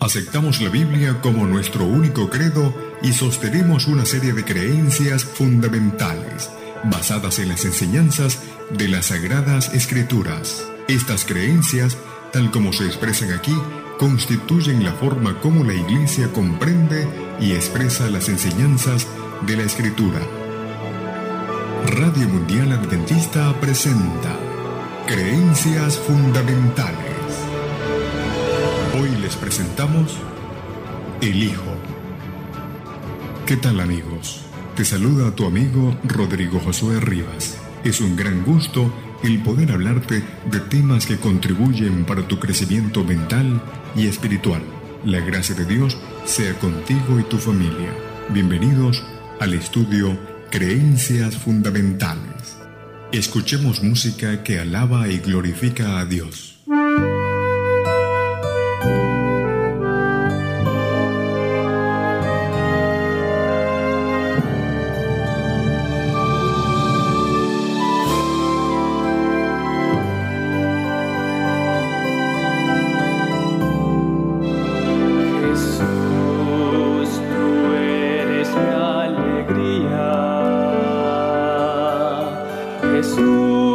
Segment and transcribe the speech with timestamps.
[0.00, 2.72] Aceptamos la Biblia como nuestro único credo
[3.02, 6.50] y sostenemos una serie de creencias fundamentales
[6.84, 8.38] basadas en las enseñanzas
[8.70, 10.64] de las Sagradas Escrituras.
[10.86, 11.98] Estas creencias,
[12.32, 13.52] tal como se expresan aquí,
[13.98, 17.08] constituyen la forma como la Iglesia comprende
[17.40, 19.08] y expresa las enseñanzas
[19.48, 20.20] de la Escritura.
[21.86, 24.38] Radio Mundial Adventista presenta
[25.08, 27.07] Creencias Fundamentales.
[29.00, 30.16] Hoy les presentamos
[31.20, 31.72] El Hijo.
[33.46, 34.40] ¿Qué tal amigos?
[34.74, 37.58] Te saluda tu amigo Rodrigo Josué Rivas.
[37.84, 38.92] Es un gran gusto
[39.22, 43.62] el poder hablarte de temas que contribuyen para tu crecimiento mental
[43.94, 44.62] y espiritual.
[45.04, 47.94] La gracia de Dios sea contigo y tu familia.
[48.30, 49.04] Bienvenidos
[49.38, 50.18] al estudio
[50.50, 52.56] Creencias Fundamentales.
[53.12, 56.57] Escuchemos música que alaba y glorifica a Dios.
[83.00, 83.67] Jesus.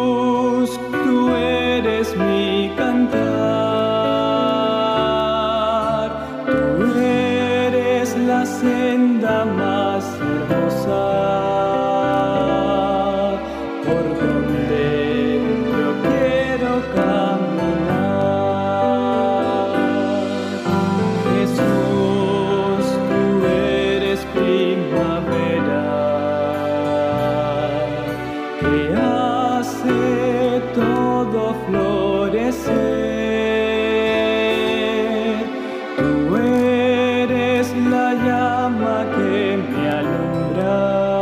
[38.25, 41.12] llama que me alumbra.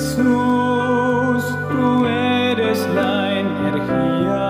[0.00, 4.48] Jesús, tú eres la energía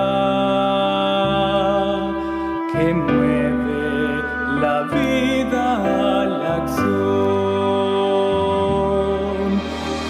[2.72, 4.22] que mueve
[4.60, 5.64] la vida
[6.20, 6.90] a la acción.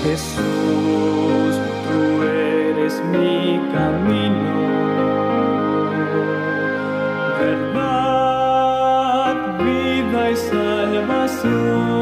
[0.04, 1.52] Jesús,
[1.88, 4.60] tú eres mi camino.
[7.40, 9.34] Verdad,
[9.64, 11.99] vida y salvación.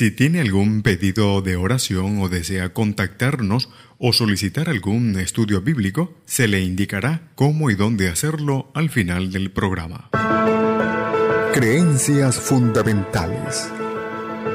[0.00, 3.68] Si tiene algún pedido de oración o desea contactarnos
[3.98, 9.50] o solicitar algún estudio bíblico, se le indicará cómo y dónde hacerlo al final del
[9.50, 10.08] programa.
[11.52, 13.70] Creencias fundamentales.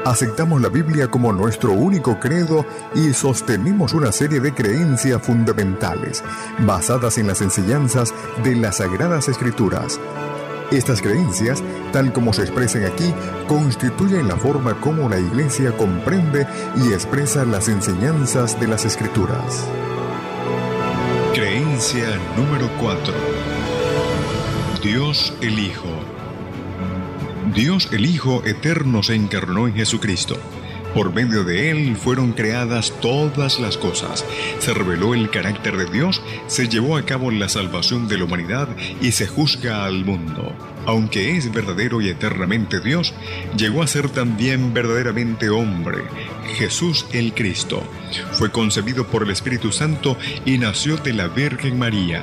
[0.04, 2.64] Aceptamos la Biblia como nuestro único credo
[2.94, 6.22] y sostenemos una serie de creencias fundamentales
[6.60, 10.00] basadas en las enseñanzas de las Sagradas Escrituras
[10.72, 11.62] estas creencias,
[11.92, 13.14] tal como se expresan aquí,
[13.46, 16.44] constituyen la forma como la Iglesia comprende
[16.76, 19.64] y expresa las enseñanzas de las Escrituras.
[21.34, 23.14] Creencia número 4.
[24.82, 25.88] Dios el Hijo.
[27.56, 30.36] Dios el Hijo eterno se encarnó en Jesucristo.
[30.92, 34.26] Por medio de Él fueron creadas todas las cosas.
[34.58, 38.68] Se reveló el carácter de Dios, se llevó a cabo la salvación de la humanidad
[39.00, 40.54] y se juzga al mundo.
[40.84, 43.14] Aunque es verdadero y eternamente Dios,
[43.56, 46.02] llegó a ser también verdaderamente hombre,
[46.58, 47.82] Jesús el Cristo.
[48.32, 52.22] Fue concebido por el Espíritu Santo y nació de la Virgen María.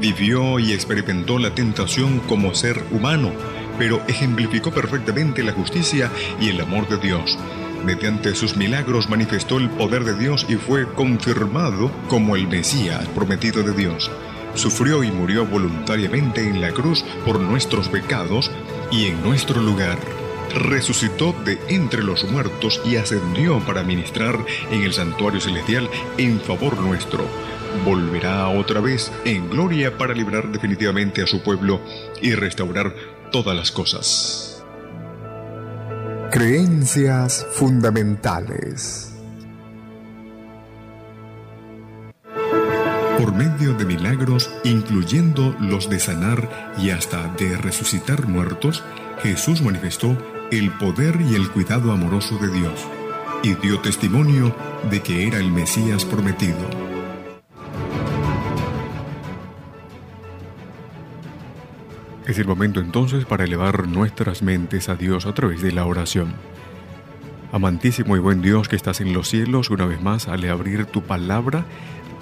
[0.00, 3.32] Vivió y experimentó la tentación como ser humano,
[3.78, 6.10] pero ejemplificó perfectamente la justicia
[6.40, 7.38] y el amor de Dios.
[7.84, 13.62] Mediante sus milagros manifestó el poder de Dios y fue confirmado como el Mesías prometido
[13.64, 14.10] de Dios.
[14.54, 18.50] Sufrió y murió voluntariamente en la cruz por nuestros pecados
[18.92, 19.98] y en nuestro lugar.
[20.54, 24.38] Resucitó de entre los muertos y ascendió para ministrar
[24.70, 27.24] en el santuario celestial en favor nuestro.
[27.84, 31.80] Volverá otra vez en gloria para librar definitivamente a su pueblo
[32.20, 32.94] y restaurar
[33.32, 34.62] todas las cosas.
[36.30, 39.12] Creencias fundamentales.
[43.18, 48.84] Por medio de milagros, incluyendo los de sanar y hasta de resucitar muertos,
[49.22, 50.16] Jesús manifestó
[50.50, 52.80] el poder y el cuidado amoroso de Dios
[53.42, 54.54] y dio testimonio
[54.90, 56.91] de que era el Mesías prometido.
[62.26, 66.34] Es el momento entonces para elevar nuestras mentes a Dios a través de la oración.
[67.50, 71.02] Amantísimo y buen Dios que estás en los cielos, una vez más al abrir tu
[71.02, 71.64] palabra,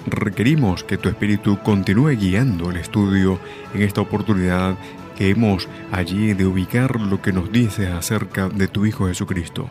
[0.07, 3.39] requerimos que tu Espíritu continúe guiando el estudio
[3.75, 4.75] en esta oportunidad
[5.15, 9.69] que hemos allí de ubicar lo que nos dice acerca de tu Hijo Jesucristo.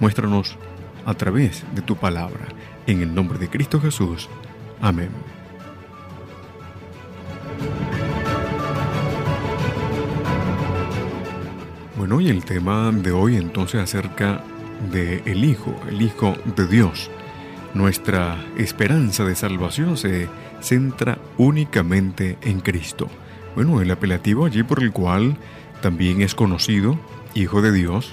[0.00, 0.56] Muéstranos
[1.04, 2.46] a través de tu palabra.
[2.86, 4.30] En el nombre de Cristo Jesús.
[4.80, 5.10] Amén.
[11.98, 14.44] Bueno, y el tema de hoy entonces acerca
[14.92, 17.10] de el Hijo, el Hijo de Dios.
[17.74, 20.28] Nuestra esperanza de salvación se
[20.60, 23.08] centra únicamente en Cristo.
[23.56, 25.38] Bueno, el apelativo allí por el cual
[25.82, 27.00] también es conocido,
[27.34, 28.12] Hijo de Dios,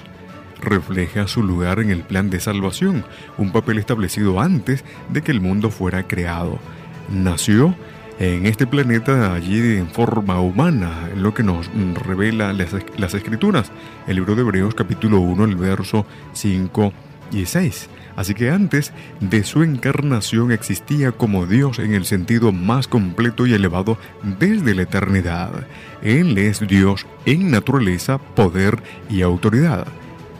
[0.60, 3.04] refleja su lugar en el plan de salvación,
[3.38, 6.58] un papel establecido antes de que el mundo fuera creado.
[7.08, 7.76] Nació
[8.18, 13.70] en este planeta allí en forma humana, lo que nos revela las, escrituras.
[14.06, 16.92] El libro de Hebreos capítulo 1, el verso 5
[17.32, 17.90] y 6.
[18.16, 23.52] Así que antes de su encarnación existía como Dios en el sentido más completo y
[23.52, 23.98] elevado
[24.38, 25.66] desde la eternidad.
[26.00, 29.86] Él es Dios en naturaleza, poder y autoridad.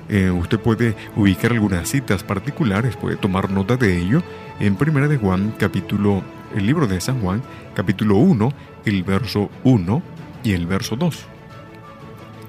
[0.09, 4.23] Eh, usted puede ubicar algunas citas particulares, puede tomar nota de ello
[4.61, 6.23] en 1 de Juan capítulo
[6.55, 7.43] el libro de San Juan,
[7.75, 8.53] capítulo 1,
[8.85, 10.03] el verso 1
[10.45, 11.27] y el verso 2.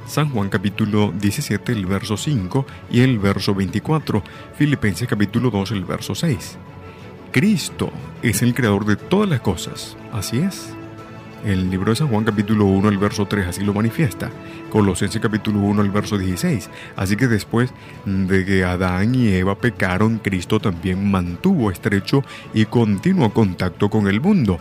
[0.06, 4.24] San Juan capítulo 17, el verso 5 y el verso 24.
[4.56, 6.58] Filipenses capítulo 2, el verso 6.
[7.32, 7.92] Cristo
[8.22, 9.98] es el creador de todas las cosas.
[10.14, 10.77] Así es.
[11.46, 14.30] El libro de San Juan capítulo 1, el verso 3 así lo manifiesta.
[14.72, 16.70] Colosenses capítulo 1, el verso 16.
[16.96, 17.72] Así que después
[18.06, 22.24] de que Adán y Eva pecaron, Cristo también mantuvo estrecho
[22.54, 24.60] y continuo contacto con el mundo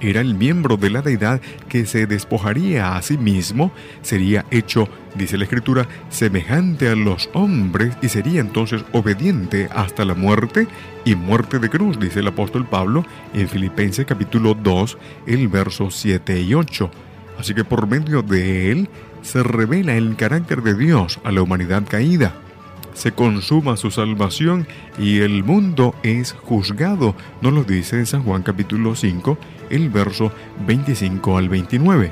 [0.00, 3.72] era el miembro de la deidad que se despojaría a sí mismo,
[4.02, 10.14] sería hecho, dice la escritura, semejante a los hombres y sería entonces obediente hasta la
[10.14, 10.66] muerte
[11.04, 16.40] y muerte de cruz, dice el apóstol Pablo en Filipenses capítulo 2, el verso 7
[16.40, 16.90] y 8.
[17.38, 18.88] Así que por medio de él
[19.22, 22.34] se revela el carácter de Dios a la humanidad caída
[22.94, 24.66] se consuma su salvación
[24.98, 27.14] y el mundo es juzgado.
[27.42, 29.36] Nos lo dice San Juan capítulo 5,
[29.70, 30.32] el verso
[30.66, 32.10] 25 al 29.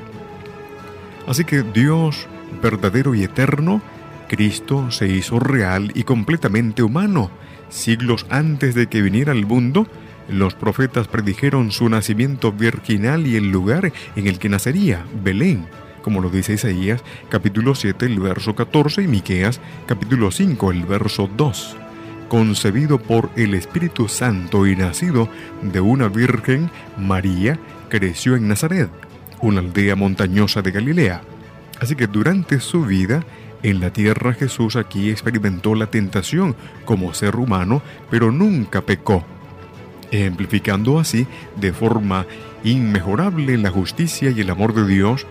[1.26, 2.26] Así que Dios
[2.60, 3.80] verdadero y eterno,
[4.28, 7.30] Cristo se hizo real y completamente humano.
[7.70, 9.86] Siglos antes de que viniera al mundo,
[10.28, 15.66] los profetas predijeron su nacimiento virginal y el lugar en el que nacería, Belén
[16.02, 21.30] como lo dice Isaías capítulo 7, el verso 14 y Miqueas capítulo 5, el verso
[21.34, 21.76] 2.
[22.28, 25.28] Concebido por el Espíritu Santo y nacido
[25.62, 28.90] de una virgen, María creció en Nazaret,
[29.40, 31.22] una aldea montañosa de Galilea.
[31.80, 33.24] Así que durante su vida
[33.62, 39.24] en la tierra Jesús aquí experimentó la tentación como ser humano, pero nunca pecó,
[40.10, 42.26] ejemplificando así de forma
[42.64, 45.26] inmejorable la justicia y el amor de Dios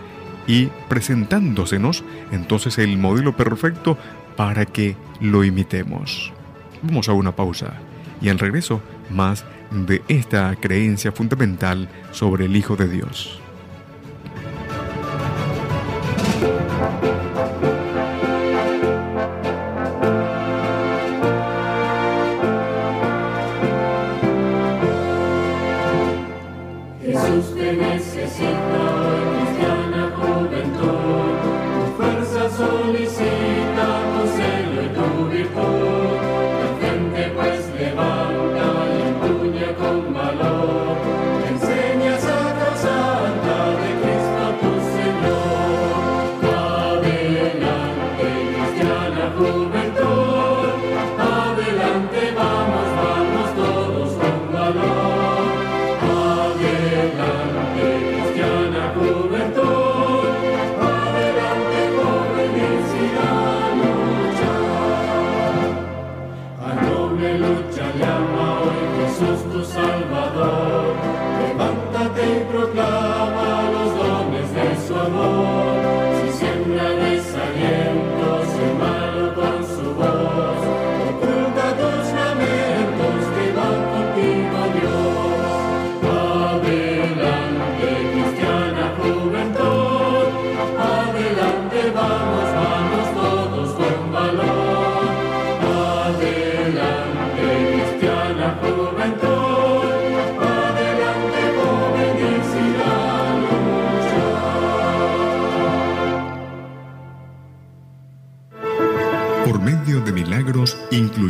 [0.46, 3.98] y presentándosenos entonces el modelo perfecto
[4.36, 6.32] para que lo imitemos.
[6.82, 7.74] Vamos a una pausa
[8.20, 8.80] y al regreso
[9.10, 13.41] más de esta creencia fundamental sobre el Hijo de Dios.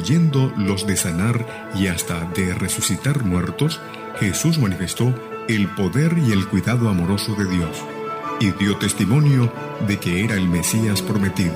[0.03, 3.81] Incluyendo los de sanar y hasta de resucitar muertos,
[4.19, 5.15] Jesús manifestó
[5.49, 7.85] el poder y el cuidado amoroso de Dios
[8.41, 9.53] y dio testimonio
[9.87, 11.55] de que era el Mesías prometido.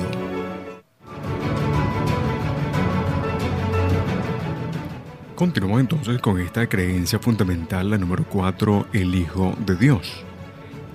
[5.34, 10.25] Continuamos entonces con esta creencia fundamental, la número 4, el Hijo de Dios.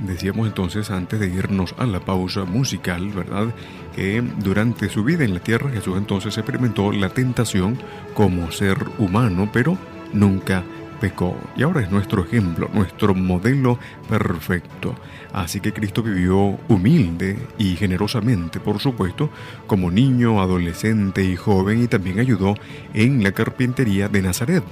[0.01, 3.53] Decíamos entonces antes de irnos a la pausa musical, ¿verdad?
[3.95, 7.77] Que durante su vida en la tierra Jesús entonces experimentó la tentación
[8.15, 9.77] como ser humano, pero
[10.11, 10.63] nunca
[10.99, 11.37] pecó.
[11.55, 13.77] Y ahora es nuestro ejemplo, nuestro modelo
[14.09, 14.95] perfecto.
[15.33, 19.29] Así que Cristo vivió humilde y generosamente, por supuesto,
[19.67, 22.55] como niño, adolescente y joven y también ayudó
[22.93, 24.63] en la carpintería de Nazaret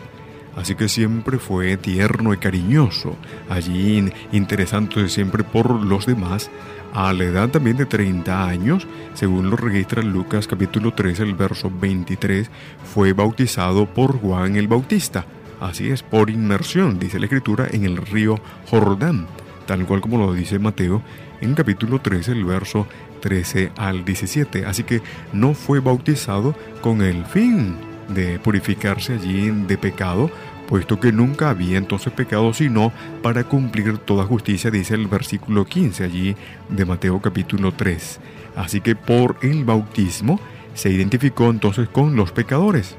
[0.59, 3.15] Así que siempre fue tierno y cariñoso,
[3.49, 6.51] allí interesándose siempre por los demás.
[6.93, 11.71] A la edad también de 30 años, según lo registra Lucas capítulo 3, el verso
[11.73, 12.51] 23,
[12.93, 15.25] fue bautizado por Juan el Bautista.
[15.61, 18.37] Así es, por inmersión, dice la escritura, en el río
[18.69, 19.27] Jordán,
[19.65, 21.01] tal cual como lo dice Mateo
[21.39, 22.85] en capítulo 13, el verso
[23.21, 24.65] 13 al 17.
[24.65, 25.01] Así que
[25.31, 27.77] no fue bautizado con el fin
[28.09, 30.29] de purificarse allí de pecado,
[30.69, 36.03] puesto que nunca había entonces pecado sino para cumplir toda justicia, dice el versículo 15
[36.03, 36.35] allí
[36.69, 38.19] de Mateo capítulo 3.
[38.55, 40.39] Así que por el bautismo
[40.75, 42.95] se identificó entonces con los pecadores,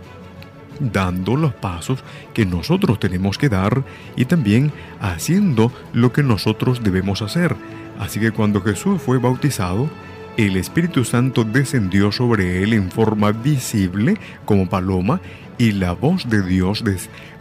[0.81, 2.03] dando los pasos
[2.35, 3.85] que nosotros tenemos que dar
[4.17, 7.55] y también haciendo lo que nosotros debemos hacer.
[8.01, 9.89] Así que cuando Jesús fue bautizado,
[10.37, 15.21] el Espíritu Santo descendió sobre él en forma visible como paloma
[15.61, 16.83] y la voz de Dios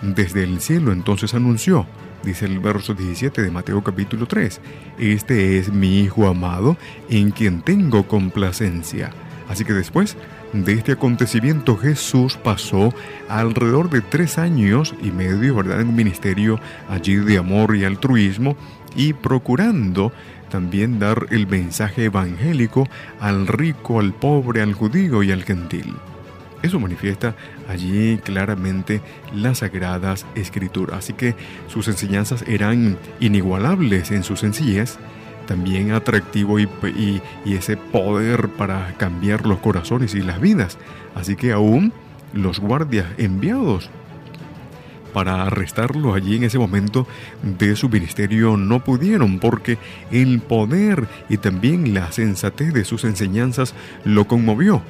[0.01, 1.87] desde el cielo entonces anunció,
[2.21, 4.59] dice el verso 17 de Mateo capítulo 3,
[4.99, 6.75] Este es mi Hijo amado
[7.09, 9.11] en quien tengo complacencia.
[9.47, 10.17] Así que después
[10.51, 12.93] de este acontecimiento Jesús pasó
[13.29, 16.59] alrededor de tres años y medio, ¿verdad?, en un ministerio
[16.89, 18.57] allí de amor y altruismo
[18.97, 20.11] y procurando
[20.49, 22.85] también dar el mensaje evangélico
[23.21, 25.95] al rico, al pobre, al judío y al gentil.
[26.61, 27.35] Eso manifiesta
[27.69, 29.01] allí claramente
[29.33, 30.97] las sagradas escrituras.
[30.97, 31.35] Así que
[31.67, 34.97] sus enseñanzas eran inigualables en su sencillez,
[35.47, 36.69] también atractivo y,
[37.45, 40.77] y, ese poder para cambiar los corazones y las vidas.
[41.15, 41.93] Así que aún
[42.33, 43.89] los guardias enviados
[45.13, 47.07] para arrestarlo allí en ese momento
[47.41, 49.79] de su ministerio no pudieron porque
[50.11, 53.73] el poder y también la sensatez de sus enseñanzas
[54.05, 54.83] lo conmovió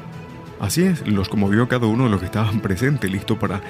[0.60, 3.62] Así es, los conmovió cada uno de los que estaban presentes, listo para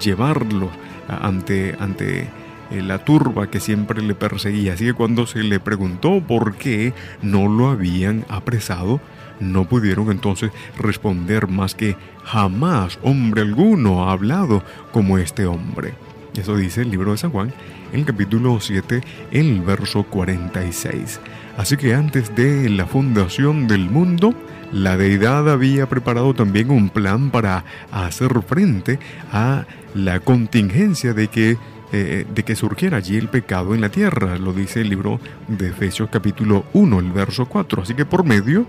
[0.00, 0.70] llevarlo
[1.08, 2.28] ante, ante
[2.70, 4.74] eh, la turba que siempre le perseguía.
[4.74, 6.92] Así que cuando se le preguntó por qué
[7.22, 9.00] no lo habían apresado,
[9.40, 15.94] no pudieron entonces responder más que jamás hombre alguno ha hablado como este hombre.
[16.36, 17.52] Eso dice el libro de San Juan
[17.94, 21.20] el capítulo 7, el verso 46.
[21.56, 24.34] Así que antes de la fundación del mundo,
[24.74, 28.98] la deidad había preparado también un plan para hacer frente
[29.30, 31.56] a la contingencia de que,
[31.92, 34.36] eh, de que surgiera allí el pecado en la tierra.
[34.36, 37.82] Lo dice el libro de Efesios capítulo 1, el verso 4.
[37.82, 38.66] Así que por medio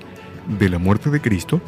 [0.59, 1.59] de la muerte de Cristo,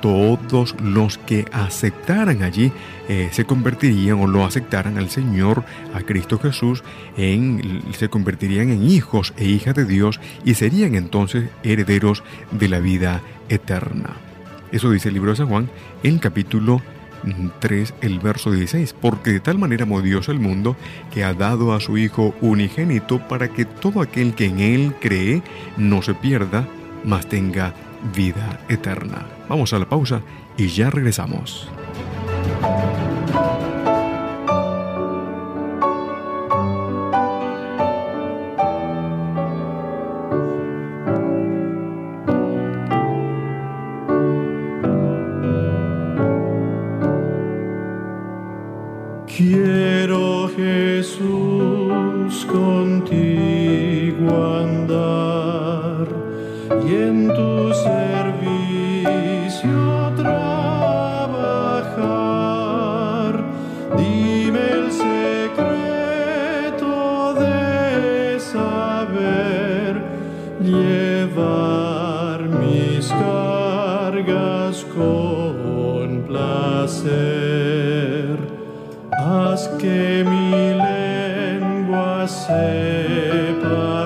[0.00, 2.72] todos los que aceptaran allí
[3.08, 5.64] eh, se convertirían o lo aceptaran al Señor,
[5.94, 6.82] a Cristo Jesús,
[7.16, 12.80] en, se convertirían en hijos e hijas de Dios y serían entonces herederos de la
[12.80, 14.16] vida eterna.
[14.72, 15.70] Eso dice el libro de San Juan
[16.02, 16.82] en capítulo
[17.60, 20.76] 3, el verso 16, porque de tal manera amó Dios al mundo
[21.12, 25.42] que ha dado a su Hijo unigénito para que todo aquel que en Él cree
[25.76, 26.68] no se pierda,
[27.04, 27.74] mas tenga
[28.14, 29.26] vida eterna.
[29.48, 30.22] Vamos a la pausa
[30.56, 31.68] y ya regresamos.
[79.28, 83.97] Haz que mi lengua sepa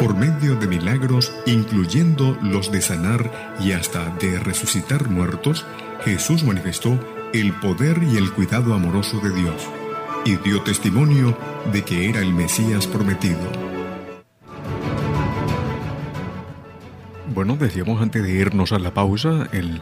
[0.00, 5.66] Por medio de milagros, incluyendo los de sanar y hasta de resucitar muertos,
[6.04, 6.98] Jesús manifestó
[7.32, 9.68] el poder y el cuidado amoroso de Dios
[10.24, 11.36] y dio testimonio
[11.72, 13.79] de que era el Mesías prometido.
[17.32, 19.80] Bueno, decíamos antes de irnos a la pausa, el,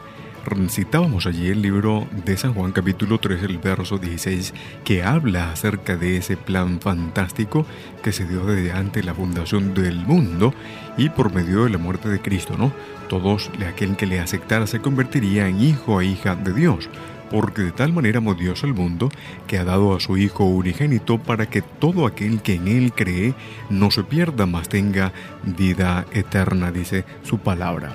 [0.69, 5.97] citábamos allí el libro de San Juan capítulo 3, el verso 16, que habla acerca
[5.97, 7.65] de ese plan fantástico
[8.03, 10.53] que se dio desde antes la fundación del mundo
[10.95, 12.71] y por medio de la muerte de Cristo, ¿no?
[13.07, 16.87] Todos, aquel que le aceptara se convertiría en hijo e hija de Dios
[17.29, 19.09] porque de tal manera amó Dios al mundo
[19.47, 23.33] que ha dado a su Hijo unigénito para que todo aquel que en Él cree
[23.69, 25.13] no se pierda, mas tenga
[25.43, 27.93] vida eterna, dice su palabra.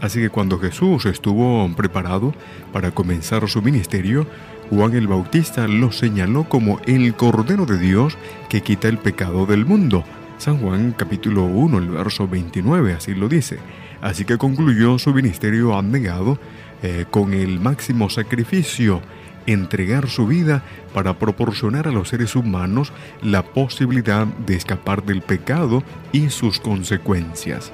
[0.00, 2.34] Así que cuando Jesús estuvo preparado
[2.72, 4.26] para comenzar su ministerio,
[4.70, 8.16] Juan el Bautista lo señaló como el Cordero de Dios
[8.48, 10.04] que quita el pecado del mundo.
[10.38, 13.58] San Juan capítulo 1, el verso 29, así lo dice.
[14.00, 16.38] Así que concluyó su ministerio abnegado
[16.82, 19.00] eh, con el máximo sacrificio,
[19.46, 20.62] entregar su vida
[20.94, 27.72] para proporcionar a los seres humanos la posibilidad de escapar del pecado y sus consecuencias.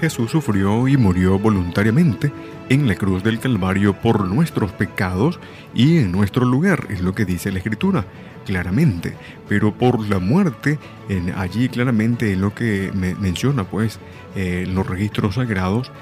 [0.00, 2.32] Jesús sufrió y murió voluntariamente
[2.68, 5.38] en la cruz del Calvario por nuestros pecados
[5.74, 8.04] y en nuestro lugar, es lo que dice la Escritura,
[8.44, 9.14] claramente.
[9.48, 14.00] Pero por la muerte, en, allí claramente es lo que me menciona, pues,
[14.34, 15.92] eh, los registros sagrados,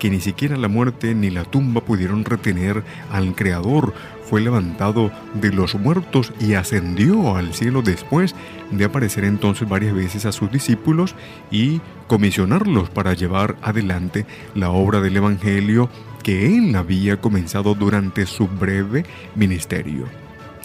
[0.00, 2.82] que ni siquiera la muerte ni la tumba pudieron retener
[3.12, 3.94] al Creador.
[4.24, 8.34] Fue levantado de los muertos y ascendió al cielo después
[8.70, 11.14] de aparecer entonces varias veces a sus discípulos
[11.50, 15.90] y comisionarlos para llevar adelante la obra del Evangelio
[16.22, 20.06] que él había comenzado durante su breve ministerio.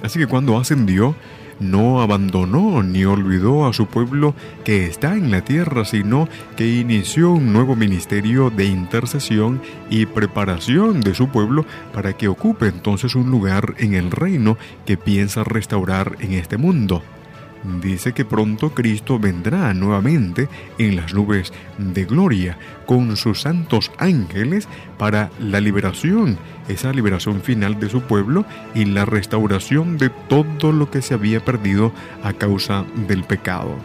[0.02, 1.15] Así que cuando ascendió,
[1.59, 7.31] no abandonó ni olvidó a su pueblo que está en la tierra, sino que inició
[7.31, 13.31] un nuevo ministerio de intercesión y preparación de su pueblo para que ocupe entonces un
[13.31, 17.01] lugar en el reino que piensa restaurar en este mundo
[17.82, 20.47] dice que pronto Cristo vendrá nuevamente
[20.78, 27.80] en las nubes de gloria con sus santos ángeles para la liberación, esa liberación final
[27.80, 31.91] de su pueblo y la restauración de todo lo que se había perdido
[32.23, 33.75] a causa del pecado.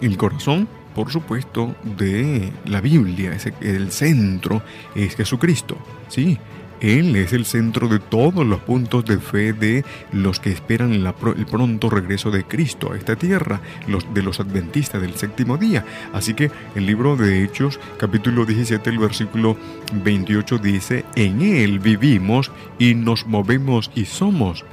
[0.00, 4.62] El corazón, por supuesto, de la Biblia, el centro
[4.94, 5.76] es Jesucristo.
[6.08, 6.38] Sí,
[6.82, 11.46] él es el centro de todos los puntos de fe de los que esperan el
[11.46, 15.84] pronto regreso de Cristo a esta tierra, los de los adventistas del séptimo día.
[16.12, 19.56] Así que el libro de Hechos, capítulo 17, el versículo
[20.02, 24.64] 28 dice, en Él vivimos y nos movemos y somos.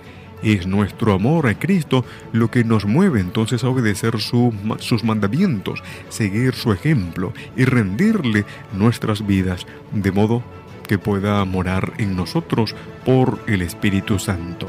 [0.41, 6.55] Es nuestro amor a Cristo lo que nos mueve entonces a obedecer sus mandamientos, seguir
[6.55, 10.41] su ejemplo y rendirle nuestras vidas, de modo
[10.89, 12.75] que pueda morar en nosotros
[13.05, 14.67] por el Espíritu Santo.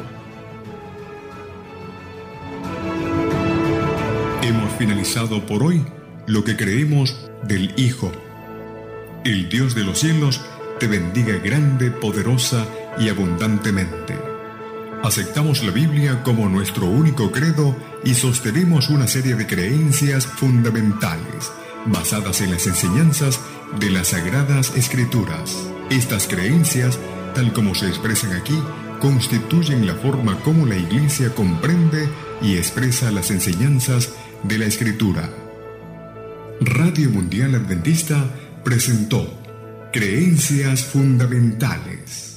[4.43, 5.83] Hemos finalizado por hoy
[6.27, 8.13] lo que creemos del Hijo.
[9.25, 10.43] El Dios de los cielos
[10.79, 12.67] te bendiga grande, poderosa
[12.99, 14.15] y abundantemente.
[15.03, 21.51] Aceptamos la Biblia como nuestro único credo y sostenemos una serie de creencias fundamentales
[21.87, 23.41] basadas en las enseñanzas
[23.79, 25.71] de las Sagradas Escrituras.
[25.91, 27.01] Estas creencias,
[27.35, 28.57] tal como se expresan aquí,
[29.01, 32.09] constituyen la forma como la Iglesia comprende
[32.41, 34.13] y expresa las enseñanzas
[34.45, 35.29] de la Escritura.
[36.61, 38.25] Radio Mundial Adventista
[38.63, 39.37] presentó
[39.93, 42.30] Creencias Fundamentales.